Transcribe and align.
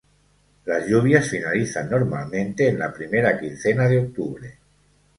Las 0.65 0.87
lluvias 0.87 1.29
finalizan, 1.29 1.87
normalmente, 1.87 2.67
en 2.69 2.79
la 2.79 2.91
primera 2.91 3.39
quincena 3.39 3.87
de 3.87 3.99
octubre. 3.99 4.57